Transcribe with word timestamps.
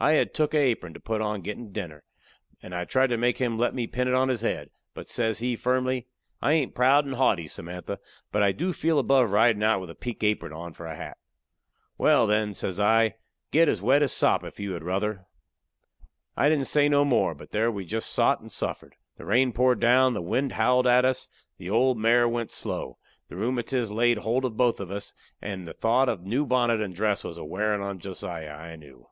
I 0.00 0.12
had 0.12 0.32
took 0.34 0.54
a 0.54 0.58
apron 0.58 0.92
to 0.94 1.00
put 1.00 1.20
on 1.22 1.36
a 1.36 1.42
gettin' 1.42 1.72
dinner, 1.72 2.04
and 2.62 2.74
I 2.74 2.84
tried 2.86 3.08
to 3.08 3.18
make 3.18 3.38
him 3.38 3.58
let 3.58 3.74
me 3.74 3.86
pin 3.86 4.08
it 4.08 4.14
on 4.14 4.28
his 4.28 4.40
head. 4.42 4.70
But 4.94 5.08
says 5.08 5.38
he, 5.40 5.54
firmly: 5.56 6.06
"I 6.40 6.52
hain't 6.52 6.74
proud 6.74 7.04
and 7.06 7.14
haughty, 7.14 7.46
Samantha, 7.46 7.98
but 8.32 8.42
I 8.42 8.52
do 8.52 8.72
feel 8.74 8.98
above 8.98 9.30
ridin' 9.30 9.62
out 9.62 9.80
with 9.82 9.88
a 9.90 9.94
pink 9.94 10.22
apron 10.22 10.52
on 10.52 10.72
for 10.72 10.86
a 10.86 10.94
hat." 10.94 11.16
"Wal, 11.98 12.26
then," 12.26 12.52
says 12.54 12.78
I, 12.80 13.16
"get 13.50 13.68
as 13.68 13.80
wet 13.82 14.02
as 14.02 14.12
sop, 14.12 14.44
if 14.44 14.60
you 14.60 14.72
had 14.72 14.82
ruther." 14.82 15.26
I 16.38 16.48
didn't 16.50 16.66
say 16.66 16.88
no 16.90 17.04
more, 17.04 17.34
but 17.34 17.50
there 17.50 17.70
we 17.70 17.84
jest 17.84 18.10
sot 18.10 18.40
and 18.40 18.52
suffered. 18.52 18.96
The 19.16 19.24
rain 19.26 19.52
poured 19.52 19.80
down; 19.80 20.12
the 20.14 20.22
wind 20.22 20.52
howled 20.52 20.86
at 20.86 21.04
us; 21.06 21.28
the 21.58 21.68
old 21.70 21.98
mare 21.98 22.28
went 22.28 22.50
slow; 22.50 22.98
the 23.28 23.36
rheumatiz 23.36 23.90
laid 23.90 24.18
holt 24.18 24.44
of 24.46 24.56
both 24.58 24.80
of 24.80 24.90
us; 24.90 25.12
and 25.42 25.66
the 25.68 25.74
thought 25.74 26.08
of 26.08 26.22
the 26.22 26.28
new 26.28 26.46
bonnet 26.46 26.80
and 26.80 26.94
dress 26.94 27.24
was 27.24 27.36
a 27.38 27.44
wearin' 27.44 27.82
on 27.82 27.98
Josiah, 27.98 28.54
I 28.54 28.76
knew. 28.76 29.08